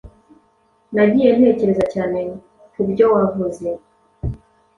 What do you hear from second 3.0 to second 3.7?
wavuze.